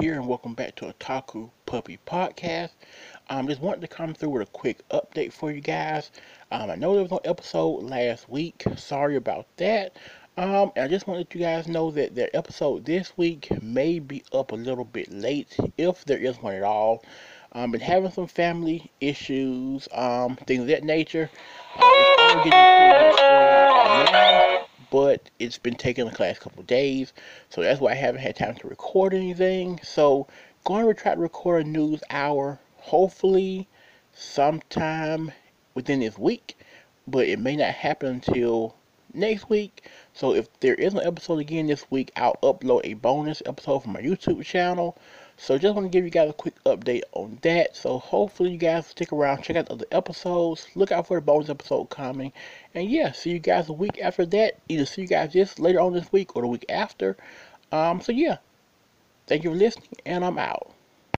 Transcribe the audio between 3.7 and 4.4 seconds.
to come through